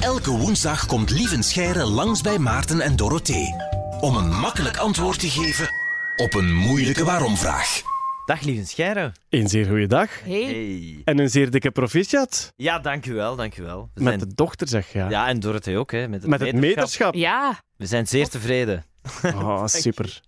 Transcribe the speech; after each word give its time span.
Elke 0.00 0.30
woensdag 0.30 0.86
komt 0.86 1.10
Lieven 1.10 1.42
Scheire 1.42 1.84
langs 1.84 2.20
bij 2.20 2.38
Maarten 2.38 2.80
en 2.80 2.96
Dorothee. 2.96 3.54
Om 4.00 4.16
een 4.16 4.28
makkelijk 4.28 4.76
antwoord 4.76 5.20
te 5.20 5.28
geven 5.30 5.68
op 6.16 6.34
een 6.34 6.54
moeilijke 6.54 7.04
waarom-vraag. 7.04 7.82
Dag 8.26 8.40
lieve 8.42 8.66
Scheire. 8.66 9.12
Een 9.28 9.48
zeer 9.48 9.66
goede 9.66 9.86
dag. 9.86 10.20
Hey. 10.24 10.42
Hey. 10.42 11.00
En 11.04 11.18
een 11.18 11.30
zeer 11.30 11.50
dikke 11.50 11.70
proficiat. 11.70 12.52
Ja, 12.56 12.78
dankjewel, 12.78 13.36
dankjewel. 13.36 13.90
We 13.94 14.02
Met 14.02 14.18
zijn... 14.18 14.28
de 14.28 14.34
dochter, 14.34 14.68
zeg 14.68 14.92
je. 14.92 14.98
Ja, 15.08 15.28
en 15.28 15.40
Dorothee 15.40 15.76
ook, 15.78 15.90
hè, 15.92 16.08
met 16.08 16.20
het, 16.20 16.30
Met 16.30 16.40
het 16.40 16.52
meterschap. 16.54 16.76
meterschap. 16.76 17.14
Ja, 17.14 17.60
We 17.76 17.86
zijn 17.86 18.06
zeer 18.06 18.28
tevreden. 18.28 18.84
Oh, 19.24 19.66
super. 19.84 20.20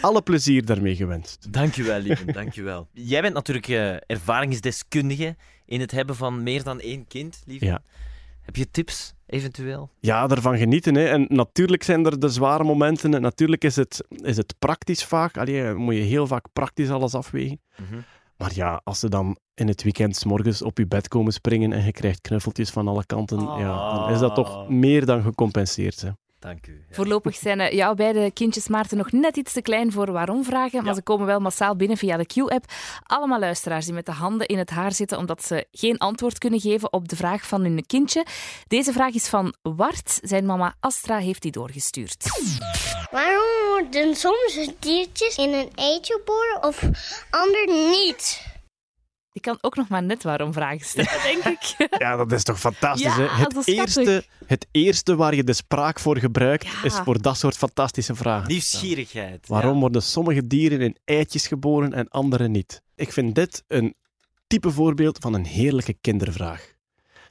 Alle 0.00 0.22
plezier 0.22 0.64
daarmee 0.64 0.96
gewenst. 0.96 1.52
Dankjewel, 1.52 1.98
lieve, 2.00 2.32
dankjewel. 2.32 2.88
Jij 2.92 3.20
bent 3.22 3.34
natuurlijk 3.34 3.68
eh, 3.68 3.94
ervaringsdeskundige 4.06 5.36
in 5.66 5.80
het 5.80 5.90
hebben 5.90 6.16
van 6.16 6.42
meer 6.42 6.62
dan 6.62 6.80
één 6.80 7.06
kind, 7.06 7.42
lieve. 7.46 7.64
Ja. 7.64 7.82
Heb 8.44 8.56
je 8.56 8.70
tips, 8.70 9.14
eventueel? 9.26 9.90
Ja, 10.00 10.26
daarvan 10.26 10.58
genieten. 10.58 10.94
Hè. 10.94 11.04
En 11.04 11.26
natuurlijk 11.28 11.82
zijn 11.82 12.06
er 12.06 12.18
de 12.18 12.28
zware 12.28 12.64
momenten. 12.64 13.14
En 13.14 13.22
natuurlijk 13.22 13.64
is 13.64 13.76
het, 13.76 14.04
is 14.08 14.36
het 14.36 14.54
praktisch 14.58 15.04
vaak. 15.04 15.36
Allee, 15.36 15.74
moet 15.74 15.94
je 15.94 16.00
heel 16.00 16.26
vaak 16.26 16.46
praktisch 16.52 16.90
alles 16.90 17.14
afwegen. 17.14 17.60
Mhm. 17.76 18.00
Maar 18.36 18.54
ja, 18.54 18.80
als 18.84 18.98
ze 18.98 19.08
dan 19.08 19.36
in 19.54 19.68
het 19.68 19.82
weekend 19.82 20.16
's 20.16 20.24
morgens 20.24 20.62
op 20.62 20.78
je 20.78 20.86
bed 20.86 21.08
komen 21.08 21.32
springen 21.32 21.72
en 21.72 21.84
je 21.84 21.92
krijgt 21.92 22.20
knuffeltjes 22.20 22.70
van 22.70 22.88
alle 22.88 23.06
kanten, 23.06 23.40
ja, 23.40 23.94
dan 23.94 24.10
is 24.10 24.18
dat 24.18 24.34
toch 24.34 24.68
meer 24.68 25.06
dan 25.06 25.22
gecompenseerd. 25.22 26.00
Hè. 26.00 26.10
Dank 26.44 26.66
u. 26.66 26.84
Ja. 26.88 26.94
voorlopig 26.94 27.36
zijn 27.36 27.60
eh, 27.60 27.72
jouw 27.72 27.94
beide 27.94 28.30
kindjes 28.30 28.68
Maarten 28.68 28.96
nog 28.96 29.12
net 29.12 29.36
iets 29.36 29.52
te 29.52 29.62
klein 29.62 29.92
voor 29.92 30.12
waarom 30.12 30.44
vragen, 30.44 30.78
maar 30.78 30.86
Ja. 30.88 30.94
ze 30.94 31.02
komen 31.02 31.26
wel 31.26 31.40
massaal 31.40 31.76
binnen 31.76 31.96
via 31.96 32.16
de 32.16 32.26
Q-app. 32.26 32.64
Allemaal 33.02 33.38
luisteraars 33.38 33.84
die 33.84 33.94
met 33.94 34.06
de 34.06 34.12
handen 34.12 34.46
in 34.46 34.58
het 34.58 34.70
haar 34.70 34.92
zitten 34.92 35.18
omdat 35.18 35.44
ze 35.44 35.66
geen 35.72 35.98
antwoord 35.98 36.38
kunnen 36.38 36.60
geven 36.60 36.92
op 36.92 37.08
de 37.08 37.16
vraag 37.16 37.46
van 37.46 37.60
hun 37.62 37.86
kindje. 37.86 38.26
Deze 38.68 38.92
vraag 38.92 39.14
is 39.14 39.28
van 39.28 39.54
Wart. 39.62 40.18
Zijn 40.22 40.46
mama 40.46 40.74
Astra 40.80 41.18
heeft 41.18 41.42
die 41.42 41.50
doorgestuurd. 41.52 42.24
Waarom 43.10 43.68
worden 43.70 44.16
soms 44.16 44.68
diertjes 44.78 45.36
in 45.36 45.52
een 45.52 45.70
eitje 45.74 46.14
geboren 46.14 46.62
of 46.68 46.82
ander 47.30 47.66
niet? 47.66 48.52
Die 49.34 49.42
kan 49.42 49.58
ook 49.60 49.76
nog 49.76 49.88
maar 49.88 50.02
net 50.02 50.22
waarom 50.22 50.52
vragen 50.52 50.86
stellen, 50.86 51.22
denk 51.42 51.44
ik. 51.44 51.96
Ja, 51.98 52.16
dat 52.16 52.32
is 52.32 52.42
toch 52.42 52.58
fantastisch. 52.60 53.16
Ja, 53.16 53.28
hè? 53.36 53.42
Het, 53.42 53.66
eerste, 53.66 54.24
het 54.46 54.66
eerste 54.70 55.16
waar 55.16 55.34
je 55.34 55.44
de 55.44 55.52
spraak 55.52 56.00
voor 56.00 56.18
gebruikt, 56.18 56.66
Ja. 56.66 56.82
is 56.84 56.94
voor 56.94 57.22
dat 57.22 57.36
soort 57.36 57.56
fantastische 57.56 58.14
vragen. 58.14 58.48
Nieuwsgierigheid. 58.48 59.48
Waarom 59.48 59.80
worden 59.80 60.02
sommige 60.02 60.46
dieren 60.46 60.80
in 60.80 60.96
eitjes 61.04 61.46
geboren 61.46 61.92
en 61.92 62.08
andere 62.08 62.48
niet? 62.48 62.82
Ik 62.94 63.12
vind 63.12 63.34
dit 63.34 63.64
een 63.68 63.94
type 64.46 64.70
voorbeeld 64.70 65.18
van 65.18 65.34
een 65.34 65.44
heerlijke 65.46 65.94
kindervraag. 66.00 66.72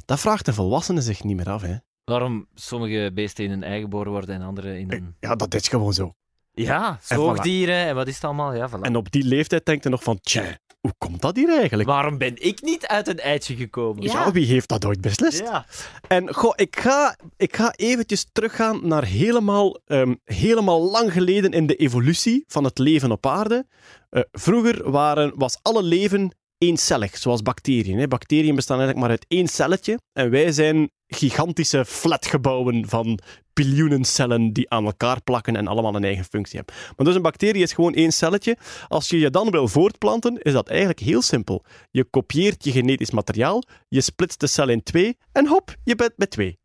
Dat 0.06 0.20
vraagt 0.20 0.48
een 0.48 0.54
volwassene 0.54 1.02
zich 1.02 1.24
niet 1.24 1.36
meer 1.36 1.50
af. 1.50 1.62
Hè? 1.62 1.76
Waarom 2.04 2.48
sommige 2.56 3.12
beesten 3.14 3.44
in 3.46 3.52
een 3.52 3.64
ei 3.64 3.82
geboren 3.82 4.12
worden 4.12 4.36
en 4.36 4.42
andere 4.42 4.80
in 4.80 4.92
een... 4.92 5.16
Ja, 5.20 5.36
dat 5.36 5.54
is 5.54 5.68
gewoon 5.68 5.94
zo. 5.94 6.14
Ja, 6.52 6.90
En 6.90 6.98
voilà. 7.18 7.20
zoogdieren 7.20 7.76
en 7.76 7.96
wat 7.96 8.08
is 8.08 8.16
het 8.16 8.24
allemaal? 8.24 8.54
Ja, 8.54 8.70
voilà. 8.70 8.82
En 8.82 8.96
op 8.96 9.12
die 9.12 9.24
leeftijd 9.24 9.66
denkt 9.66 9.84
je 9.84 9.90
nog 9.90 10.04
van, 10.04 10.20
tja, 10.22 10.58
hoe 10.84 10.94
komt 10.98 11.22
dat 11.22 11.36
hier 11.36 11.50
eigenlijk? 11.50 11.90
Waarom 11.90 12.18
ben 12.18 12.36
ik 12.46 12.62
niet 12.62 12.88
uit 12.88 13.08
een 13.08 13.20
eitje 13.20 13.56
gekomen? 13.56 14.04
Ja. 14.04 14.12
Ja, 14.12 14.32
wie 14.32 14.46
heeft 14.46 14.70
dat 14.70 14.86
ooit 14.86 15.02
beslist? 15.02 15.40
Ja. 15.40 15.66
En 16.08 16.34
goh, 16.34 16.54
ik 16.56 16.80
ga, 16.80 17.18
ik 17.38 17.56
ga 17.56 17.74
eventjes 17.76 18.26
teruggaan 18.32 18.88
naar 18.88 19.06
helemaal, 19.06 19.80
ehm, 19.86 20.16
helemaal 20.24 20.82
lang 20.92 21.14
geleden 21.14 21.52
in 21.52 21.68
de 21.68 21.76
evolutie 21.76 22.44
van 22.48 22.64
het 22.64 22.78
leven 22.78 23.12
op 23.12 23.26
aarde. 23.26 23.66
Eh, 24.10 24.22
vroeger 24.32 24.92
waren, 24.92 25.34
was 25.36 25.58
alle 25.62 25.84
leven 25.84 26.36
eencellig, 26.64 27.18
zoals 27.18 27.42
bacteriën. 27.42 27.98
Hè. 27.98 28.08
Bacteriën 28.08 28.56
bestaan 28.56 28.80
eigenlijk 28.80 29.08
maar 29.08 29.18
uit 29.18 29.26
één 29.28 29.48
celletje. 29.48 30.00
En 30.14 30.30
wij 30.30 30.52
zijn 30.52 30.92
gigantische 31.08 31.86
flatgebouwen 31.86 32.90
van 32.90 33.20
biljoenen 33.54 34.06
cellen 34.06 34.54
die 34.54 34.70
aan 34.70 34.86
elkaar 34.86 35.22
plakken 35.22 35.56
en 35.56 35.68
allemaal 35.68 35.96
een 35.96 36.04
eigen 36.04 36.26
functie 36.26 36.58
hebben. 36.58 36.76
Maar 36.98 37.06
dus 37.06 37.16
een 37.16 37.22
bacterie 37.22 37.64
is 37.64 37.74
gewoon 37.74 37.94
één 37.94 38.12
celletje. 38.12 38.58
Als 38.88 39.10
je 39.10 39.20
je 39.20 39.30
dan 39.30 39.50
wil 39.50 39.68
voortplanten, 39.68 40.42
is 40.42 40.54
dat 40.54 40.70
eigenlijk 40.70 41.00
heel 41.00 41.22
simpel. 41.22 41.64
Je 41.92 42.04
kopieert 42.04 42.64
je 42.64 42.72
genetisch 42.72 43.12
materiaal, 43.12 43.64
je 43.90 44.02
splitst 44.02 44.40
de 44.40 44.48
cel 44.48 44.70
in 44.70 44.84
twee 44.84 45.18
en 45.32 45.48
hop, 45.48 45.76
je 45.84 45.96
bent 45.96 46.14
met 46.16 46.30
twee. 46.30 46.62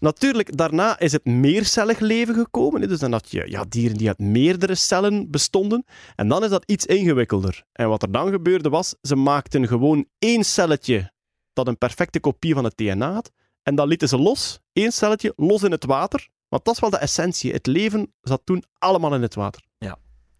Natuurlijk, 0.00 0.56
daarna 0.56 0.98
is 0.98 1.12
het 1.12 1.24
meercellig 1.24 1.98
leven 1.98 2.34
gekomen. 2.34 2.88
Dus 2.88 2.98
dan 2.98 3.12
had 3.12 3.30
je 3.30 3.50
ja, 3.50 3.64
dieren 3.68 3.96
die 3.96 4.08
uit 4.08 4.18
meerdere 4.18 4.74
cellen 4.74 5.30
bestonden. 5.30 5.84
En 6.16 6.28
dan 6.28 6.44
is 6.44 6.50
dat 6.50 6.64
iets 6.66 6.86
ingewikkelder. 6.86 7.64
En 7.72 7.88
wat 7.88 8.02
er 8.02 8.12
dan 8.12 8.30
gebeurde 8.30 8.68
was, 8.68 8.94
ze 9.02 9.16
maakten 9.16 9.68
gewoon 9.68 10.06
één 10.18 10.44
celletje 10.44 11.12
dat 11.52 11.68
een 11.68 11.78
perfecte 11.78 12.20
kopie 12.20 12.54
van 12.54 12.64
het 12.64 12.76
DNA 12.76 13.12
had. 13.12 13.30
En 13.62 13.74
dan 13.74 13.88
lieten 13.88 14.08
ze 14.08 14.18
los, 14.18 14.60
één 14.72 14.92
celletje, 14.92 15.32
los 15.36 15.62
in 15.62 15.70
het 15.70 15.84
water. 15.84 16.28
Want 16.48 16.64
dat 16.64 16.74
is 16.74 16.80
wel 16.80 16.90
de 16.90 16.96
essentie. 16.96 17.52
Het 17.52 17.66
leven 17.66 18.12
zat 18.20 18.40
toen 18.44 18.64
allemaal 18.78 19.14
in 19.14 19.22
het 19.22 19.34
water. 19.34 19.62
Ja. 19.78 19.98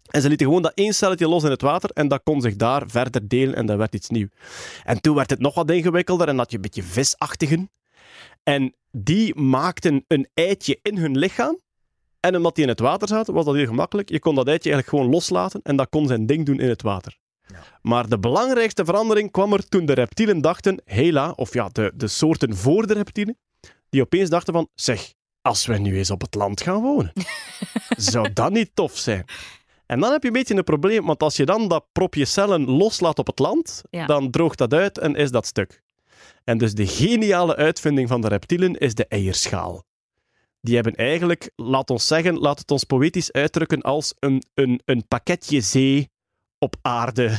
En 0.09 0.21
ze 0.21 0.27
lieten 0.27 0.45
gewoon 0.45 0.61
dat 0.61 0.71
één 0.75 0.93
celletje 0.93 1.27
los 1.27 1.43
in 1.43 1.49
het 1.49 1.61
water 1.61 1.89
en 1.89 2.07
dat 2.07 2.21
kon 2.23 2.41
zich 2.41 2.55
daar 2.55 2.83
verder 2.87 3.27
delen 3.27 3.55
en 3.55 3.65
dat 3.65 3.77
werd 3.77 3.95
iets 3.95 4.09
nieuws. 4.09 4.29
En 4.83 5.01
toen 5.01 5.15
werd 5.15 5.29
het 5.29 5.39
nog 5.39 5.55
wat 5.55 5.71
ingewikkelder 5.71 6.27
en 6.27 6.37
had 6.37 6.49
je 6.49 6.55
een 6.55 6.61
beetje 6.61 6.83
visachtigen. 6.83 7.69
En 8.45 8.75
die 8.91 9.35
maakten 9.35 10.05
een 10.07 10.27
eitje 10.33 10.79
in 10.81 10.97
hun 10.97 11.17
lichaam. 11.17 11.59
En 12.19 12.35
omdat 12.35 12.55
die 12.55 12.63
in 12.63 12.69
het 12.69 12.79
water 12.79 13.07
zaten, 13.07 13.33
was 13.33 13.45
dat 13.45 13.55
heel 13.55 13.65
gemakkelijk. 13.65 14.09
Je 14.09 14.19
kon 14.19 14.35
dat 14.35 14.47
eitje 14.47 14.69
eigenlijk 14.71 14.87
gewoon 14.97 15.13
loslaten 15.13 15.59
en 15.63 15.75
dat 15.75 15.89
kon 15.89 16.07
zijn 16.07 16.25
ding 16.25 16.45
doen 16.45 16.59
in 16.59 16.69
het 16.69 16.81
water. 16.81 17.17
Ja. 17.47 17.63
Maar 17.81 18.09
de 18.09 18.19
belangrijkste 18.19 18.85
verandering 18.85 19.31
kwam 19.31 19.53
er 19.53 19.67
toen 19.69 19.85
de 19.85 19.93
reptielen 19.93 20.41
dachten, 20.41 20.81
hela, 20.85 21.31
of 21.31 21.53
ja, 21.53 21.69
de, 21.71 21.91
de 21.95 22.07
soorten 22.07 22.55
voor 22.55 22.87
de 22.87 22.93
reptielen, 22.93 23.37
die 23.89 24.01
opeens 24.01 24.29
dachten 24.29 24.53
van, 24.53 24.67
zeg, 24.75 25.13
als 25.41 25.65
we 25.65 25.77
nu 25.77 25.97
eens 25.97 26.11
op 26.11 26.21
het 26.21 26.35
land 26.35 26.61
gaan 26.61 26.81
wonen, 26.81 27.13
zou 28.11 28.33
dat 28.33 28.51
niet 28.51 28.71
tof 28.73 28.97
zijn? 28.97 29.25
En 29.85 29.99
dan 29.99 30.11
heb 30.11 30.21
je 30.21 30.27
een 30.27 30.33
beetje 30.33 30.55
een 30.55 30.63
probleem, 30.63 31.05
want 31.05 31.23
als 31.23 31.35
je 31.35 31.45
dan 31.45 31.67
dat 31.67 31.85
propje 31.91 32.25
cellen 32.25 32.69
loslaat 32.69 33.19
op 33.19 33.27
het 33.27 33.39
land, 33.39 33.81
Ja. 33.89 34.05
dan 34.05 34.31
droogt 34.31 34.57
dat 34.57 34.73
uit 34.73 34.97
en 34.97 35.15
is 35.15 35.31
dat 35.31 35.45
stuk. 35.45 35.83
En 36.43 36.57
dus 36.57 36.73
de 36.73 36.87
geniale 36.87 37.55
uitvinding 37.55 38.07
van 38.07 38.21
de 38.21 38.27
reptielen 38.27 38.73
is 38.73 38.95
de 38.95 39.05
eierschaal. 39.07 39.83
Die 40.61 40.75
hebben 40.75 40.95
eigenlijk, 40.95 41.51
laat 41.55 41.89
ons 41.89 42.07
zeggen, 42.07 42.37
laat 42.37 42.59
het 42.59 42.71
ons 42.71 42.83
poëtisch 42.83 43.31
uitdrukken 43.31 43.81
als 43.81 44.13
een, 44.19 44.43
een, 44.53 44.81
een 44.85 45.07
pakketje 45.07 45.61
zee 45.61 46.09
op 46.59 46.75
aarde. 46.81 47.29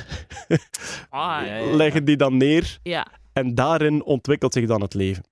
Ah, 1.11 1.21
Ja, 1.21 1.43
ja, 1.45 1.57
ja. 1.57 1.75
Leggen 1.77 2.05
die 2.05 2.17
dan 2.17 2.37
neer 2.37 2.79
ja. 2.83 3.07
en 3.33 3.55
daarin 3.55 4.05
ontwikkelt 4.05 4.53
zich 4.53 4.67
dan 4.67 4.81
het 4.81 4.95
leven. 4.95 5.25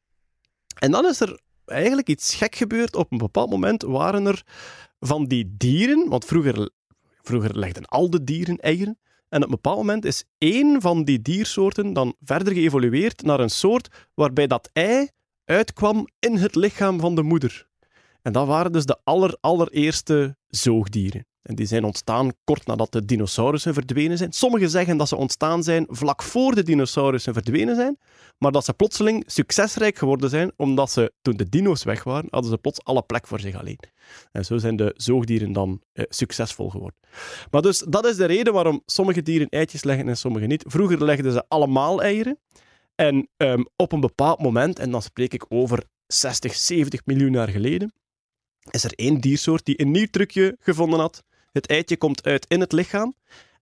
En 0.78 0.90
dan 0.90 1.06
is 1.06 1.20
er 1.20 1.40
eigenlijk 1.66 2.08
iets 2.08 2.34
gek 2.34 2.54
gebeurd. 2.54 2.96
Op 2.96 3.12
een 3.12 3.18
bepaald 3.18 3.50
moment 3.50 3.82
waren 3.82 4.26
er 4.26 4.42
van 5.00 5.24
die 5.24 5.54
dieren, 5.56 6.08
want 6.08 6.24
vroeger, 6.24 6.70
vroeger 7.22 7.58
legden 7.58 7.84
al 7.84 8.10
de 8.10 8.24
dieren 8.24 8.56
eieren. 8.56 8.98
En 9.34 9.40
op 9.40 9.46
een 9.46 9.54
bepaald 9.54 9.76
moment 9.76 10.04
is 10.04 10.24
één 10.38 10.80
van 10.80 11.04
die 11.04 11.22
diersoorten 11.22 11.92
dan 11.92 12.14
verder 12.20 12.52
geëvolueerd 12.52 13.22
naar 13.22 13.40
een 13.40 13.50
soort 13.50 13.88
waarbij 14.14 14.46
dat 14.46 14.70
ei 14.72 15.08
uitkwam 15.44 16.08
in 16.18 16.36
het 16.36 16.54
lichaam 16.54 17.00
van 17.00 17.14
de 17.14 17.22
moeder. 17.22 17.68
En 18.22 18.32
dat 18.32 18.46
waren 18.46 18.72
dus 18.72 18.84
de 18.84 18.98
aller, 19.04 19.36
allereerste 19.40 20.36
zoogdieren. 20.48 21.26
En 21.44 21.54
die 21.54 21.66
zijn 21.66 21.84
ontstaan 21.84 22.32
kort 22.44 22.66
nadat 22.66 22.92
de 22.92 23.04
dinosaurussen 23.04 23.74
verdwenen 23.74 24.18
zijn. 24.18 24.32
Sommigen 24.32 24.70
zeggen 24.70 24.96
dat 24.96 25.08
ze 25.08 25.16
ontstaan 25.16 25.62
zijn 25.62 25.86
vlak 25.88 26.22
voor 26.22 26.54
de 26.54 26.62
dinosaurussen 26.62 27.32
verdwenen 27.32 27.76
zijn, 27.76 27.98
maar 28.38 28.52
dat 28.52 28.64
ze 28.64 28.72
plotseling 28.72 29.24
succesrijk 29.26 29.98
geworden 29.98 30.30
zijn, 30.30 30.52
omdat 30.56 30.90
ze, 30.90 31.12
toen 31.22 31.36
de 31.36 31.48
dino's 31.48 31.84
weg 31.84 32.04
waren, 32.04 32.26
hadden 32.30 32.50
ze 32.50 32.58
plots 32.58 32.84
alle 32.84 33.02
plek 33.02 33.26
voor 33.26 33.40
zich 33.40 33.54
alleen. 33.54 33.78
En 34.32 34.44
zo 34.44 34.58
zijn 34.58 34.76
de 34.76 34.94
zoogdieren 34.96 35.52
dan 35.52 35.82
eh, 35.92 36.04
succesvol 36.08 36.70
geworden. 36.70 36.98
Maar 37.50 37.62
dus, 37.62 37.78
dat 37.88 38.06
is 38.06 38.16
de 38.16 38.24
reden 38.24 38.52
waarom 38.52 38.82
sommige 38.86 39.22
dieren 39.22 39.48
eitjes 39.48 39.84
leggen 39.84 40.08
en 40.08 40.16
sommige 40.16 40.46
niet. 40.46 40.64
Vroeger 40.66 41.04
legden 41.04 41.32
ze 41.32 41.44
allemaal 41.48 42.02
eieren. 42.02 42.38
En 42.94 43.28
ehm, 43.36 43.64
op 43.76 43.92
een 43.92 44.00
bepaald 44.00 44.40
moment, 44.40 44.78
en 44.78 44.90
dan 44.90 45.02
spreek 45.02 45.34
ik 45.34 45.44
over 45.48 45.84
60, 46.06 46.54
70 46.54 47.06
miljoen 47.06 47.32
jaar 47.32 47.48
geleden, 47.48 47.92
is 48.70 48.84
er 48.84 48.92
één 48.94 49.20
diersoort 49.20 49.64
die 49.64 49.80
een 49.80 49.90
nieuw 49.90 50.06
trucje 50.10 50.56
gevonden 50.60 51.00
had. 51.00 51.22
Het 51.54 51.66
eitje 51.66 51.96
komt 51.96 52.24
uit 52.24 52.46
in 52.48 52.60
het 52.60 52.72
lichaam. 52.72 53.14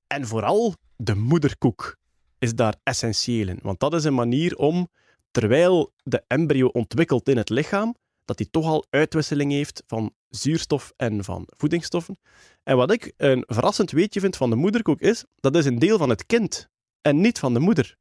En 0.07 0.27
vooral 0.27 0.75
de 0.97 1.15
moederkoek 1.15 1.97
is 2.39 2.55
daar 2.55 2.75
essentieel 2.83 3.49
in. 3.49 3.59
Want 3.63 3.81
dat 3.81 3.95
is 3.95 4.05
een 4.05 4.15
manier 4.15 4.57
om, 4.57 4.89
terwijl 5.31 5.93
de 6.03 6.25
embryo 6.27 6.67
ontwikkelt 6.67 7.29
in 7.29 7.37
het 7.37 7.49
lichaam, 7.49 7.95
dat 8.25 8.39
hij 8.39 8.49
toch 8.51 8.67
al 8.67 8.87
uitwisseling 8.91 9.53
heeft 9.53 9.83
van 9.87 10.15
zuurstof 10.29 10.93
en 10.97 11.25
van 11.25 11.45
voedingsstoffen. 11.47 12.19
En 12.63 12.77
wat 12.77 12.93
ik 12.93 13.13
een 13.17 13.45
verrassend 13.47 13.91
weetje 13.91 14.21
vind 14.21 14.37
van 14.37 14.51
de 14.51 14.57
moederkoek 14.57 15.01
is, 15.01 15.25
dat 15.41 15.57
is 15.57 15.65
een 15.65 15.79
deel 15.79 15.99
van 15.99 16.09
het 16.09 16.27
kind 16.27 16.69
en 17.01 17.21
niet 17.21 17.39
van 17.39 17.55
de 17.55 17.61
moeder. 17.61 17.97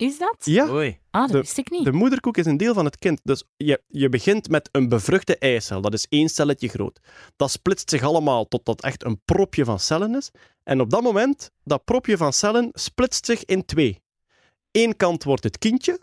Is 0.00 0.18
dat? 0.18 0.36
Ja, 0.40 0.68
Oei. 0.70 0.98
Ah, 1.10 1.20
dat 1.22 1.30
de- 1.30 1.38
wist 1.38 1.58
ik 1.58 1.70
niet. 1.70 1.84
de 1.84 1.92
moederkoek 1.92 2.36
is 2.36 2.46
een 2.46 2.56
deel 2.56 2.74
van 2.74 2.84
het 2.84 2.98
kind. 2.98 3.20
Dus 3.22 3.44
je, 3.56 3.82
je 3.88 4.08
begint 4.08 4.48
met 4.48 4.68
een 4.72 4.88
bevruchte 4.88 5.38
eicel. 5.38 5.80
Dat 5.80 5.92
is 5.94 6.06
één 6.08 6.28
celletje 6.28 6.68
groot. 6.68 7.00
Dat 7.36 7.50
splitst 7.50 7.90
zich 7.90 8.02
allemaal 8.02 8.48
tot 8.48 8.64
dat 8.64 8.82
echt 8.82 9.04
een 9.04 9.20
propje 9.24 9.64
van 9.64 9.78
cellen 9.80 10.14
is. 10.14 10.30
En 10.62 10.80
op 10.80 10.90
dat 10.90 11.02
moment, 11.02 11.50
dat 11.64 11.84
propje 11.84 12.16
van 12.16 12.32
cellen 12.32 12.68
splitst 12.72 13.26
zich 13.26 13.44
in 13.44 13.64
twee. 13.64 14.02
Eén 14.70 14.96
kant 14.96 15.24
wordt 15.24 15.44
het 15.44 15.58
kindje. 15.58 16.00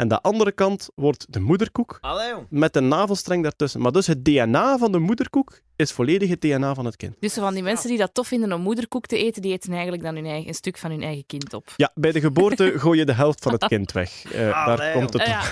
En 0.00 0.08
de 0.08 0.20
andere 0.20 0.52
kant 0.52 0.88
wordt 0.94 1.26
de 1.28 1.40
moederkoek 1.40 1.98
Allee, 2.00 2.34
met 2.48 2.76
een 2.76 2.88
navelstreng 2.88 3.42
daartussen. 3.42 3.80
Maar 3.80 3.92
dus 3.92 4.06
het 4.06 4.24
DNA 4.24 4.78
van 4.78 4.92
de 4.92 4.98
moederkoek 4.98 5.60
is 5.76 5.92
volledig 5.92 6.30
het 6.30 6.40
DNA 6.40 6.74
van 6.74 6.84
het 6.84 6.96
kind. 6.96 7.16
Dus 7.20 7.34
van 7.34 7.54
die 7.54 7.62
mensen 7.62 7.88
die 7.88 7.98
dat 7.98 8.14
tof 8.14 8.26
vinden 8.26 8.52
om 8.52 8.60
moederkoek 8.60 9.06
te 9.06 9.16
eten, 9.16 9.42
die 9.42 9.52
eten 9.52 9.72
eigenlijk 9.72 10.02
dan 10.02 10.14
hun 10.14 10.26
eigen, 10.26 10.48
een 10.48 10.54
stuk 10.54 10.78
van 10.78 10.90
hun 10.90 11.02
eigen 11.02 11.26
kind 11.26 11.54
op. 11.54 11.72
Ja, 11.76 11.90
bij 11.94 12.12
de 12.12 12.20
geboorte 12.20 12.72
gooi 12.78 12.98
je 12.98 13.04
de 13.04 13.12
helft 13.12 13.42
van 13.42 13.52
het 13.52 13.66
kind 13.66 13.92
weg. 13.92 14.32
Eh, 14.32 14.64
Allee, 14.64 14.76
daar 14.76 14.92
komt 14.92 15.12
het 15.12 15.22
Ah, 15.22 15.28
ja. 15.28 15.42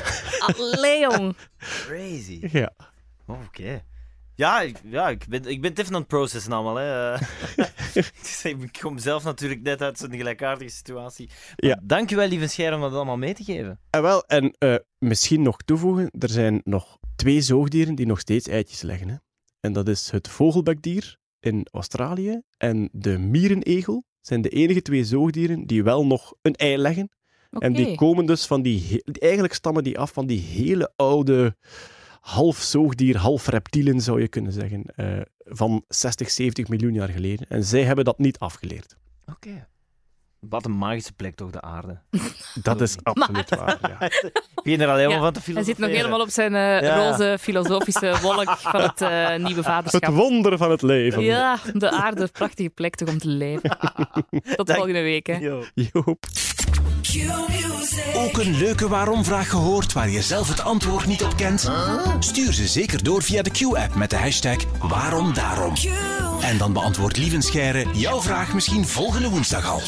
Allee, 0.47 1.01
jong. 1.01 1.37
Crazy. 1.59 2.49
Ja. 2.53 2.73
Oké. 3.27 3.83
Ja, 4.39 4.61
ik, 4.61 4.81
ja 4.85 5.09
ik, 5.09 5.25
ben, 5.29 5.45
ik 5.45 5.61
ben 5.61 5.71
het 5.71 5.79
even 5.79 5.95
aan 5.95 6.01
het 6.01 6.09
processen 6.09 6.53
allemaal. 6.53 6.77
Hè. 6.77 7.15
Ik 8.65 8.79
kom 8.81 8.99
zelf 8.99 9.25
natuurlijk 9.25 9.63
net 9.63 9.83
uit 9.83 9.99
zo'n 9.99 10.15
gelijkaardige 10.17 10.71
situatie. 10.71 11.27
Maar 11.27 11.71
Ja. 11.71 11.81
Dankjewel, 11.83 12.29
lieve 12.29 12.47
Scher, 12.47 12.75
om 12.75 12.81
dat 12.81 12.93
allemaal 12.93 13.17
mee 13.17 13.35
te 13.35 13.45
geven. 13.45 13.81
En 13.91 14.03
wel, 14.03 14.25
en 14.25 14.55
eh, 14.59 14.75
misschien 14.99 15.43
nog 15.43 15.57
toevoegen, 15.63 16.11
er 16.19 16.29
zijn 16.29 16.61
nog 16.65 16.99
twee 17.17 17.41
zoogdieren 17.41 17.95
die 17.95 18.07
nog 18.07 18.21
steeds 18.21 18.49
eitjes 18.49 18.83
leggen. 18.83 19.09
Hè. 19.09 19.17
En 19.61 19.73
dat 19.73 19.89
is 19.89 20.11
het 20.11 20.29
vogelbekdier 20.29 21.17
in 21.41 21.67
Australië 21.71 22.41
en 22.57 22.89
de 22.93 23.19
mierenegel. 23.19 24.05
zijn 24.21 24.43
de 24.43 24.49
enige 24.49 24.83
twee 24.83 25.05
zoogdieren 25.05 25.67
die 25.67 25.83
wel 25.83 26.07
nog 26.07 26.35
een 26.43 26.55
ei 26.55 26.77
leggen. 26.77 27.11
Oké. 27.51 27.65
En 27.65 27.73
die 27.73 27.95
komen 27.95 28.27
dus 28.27 28.47
van 28.47 28.63
die... 28.63 29.03
Eigenlijk 29.05 29.55
stammen 29.55 29.85
die 29.85 29.99
af 29.99 30.13
van 30.13 30.27
die 30.27 30.41
hele 30.41 30.93
oude... 30.97 31.57
Half 32.29 32.57
zoogdier, 32.59 33.17
half 33.17 33.47
reptielen 33.47 34.01
zou 34.01 34.21
je 34.21 34.29
kunnen 34.29 34.53
zeggen. 34.53 34.85
eh, 34.97 35.07
van 35.45 35.85
60, 35.89 36.31
70 36.31 36.69
miljoen 36.69 36.93
jaar 36.95 37.09
geleden. 37.09 37.47
En 37.49 37.65
zij 37.65 37.83
hebben 37.85 38.05
dat 38.05 38.19
niet 38.19 38.39
afgeleerd. 38.39 38.97
Oké. 39.27 39.67
Wat 40.41 40.65
een 40.65 40.73
magische 40.73 41.13
plek 41.13 41.35
toch, 41.35 41.51
de 41.51 41.61
aarde. 41.61 42.01
Dat 42.63 42.81
is 42.81 42.97
absoluut 43.03 43.49
waar. 43.49 43.79
Ja. 43.83 44.11
Begin 44.63 44.81
er 44.81 44.89
al 44.89 44.95
helemaal 44.97 45.17
Ja, 45.17 45.23
van 45.23 45.33
te 45.33 45.39
Hij 45.39 45.43
filosoferen. 45.49 45.65
zit 45.65 45.79
nog 45.79 45.91
helemaal 45.91 46.21
op 46.21 46.29
zijn 46.31 46.55
eh, 46.55 46.81
Ja. 46.89 46.97
roze 47.09 47.37
filosofische 47.41 48.19
wolk 48.23 48.51
van 48.59 48.81
het 48.81 49.01
eh, 49.01 49.29
nieuwe 49.47 49.55
Het 49.55 49.65
vaderschap. 49.65 50.15
wonder 50.15 50.59
van 50.59 50.71
het 50.71 50.83
leven. 50.83 51.23
Ja, 51.23 51.59
de 51.73 51.91
aarde, 51.91 52.27
prachtige 52.33 52.71
plek 52.71 52.95
toch 52.95 53.09
om 53.09 53.19
te 53.19 53.29
leven. 53.29 53.71
Tot 54.57 54.67
Dank- 54.67 54.73
volgende 54.75 55.01
week. 55.03 55.27
Hè. 55.27 55.37
Yo. 55.37 55.65
Joop. 55.75 56.27
Ook 58.15 58.39
een 58.39 58.57
leuke 58.57 58.89
waarom-vraag 58.89 59.51
gehoord 59.51 59.93
waar 59.93 60.11
je 60.11 60.23
zelf 60.23 60.49
het 60.49 60.61
antwoord 60.61 61.07
niet 61.07 61.23
op 61.23 61.37
kent? 61.37 61.71
Stuur 62.19 62.53
ze 62.53 62.67
zeker 62.67 63.03
door 63.03 63.23
via 63.23 63.43
de 63.43 63.51
Q-app 63.51 63.95
met 63.95 64.11
de 64.11 64.17
hashtag 64.17 64.57
waarom 64.79 65.35
daarom. 65.35 65.75
En 66.41 66.59
dan 66.59 66.73
beantwoordt 66.73 67.17
Lieven 67.17 67.43
Scheire 67.43 67.87
jouw 67.93 68.23
vraag 68.23 68.55
misschien 68.55 68.87
volgende 68.87 69.29
woensdag 69.29 69.67
al. 69.67 69.81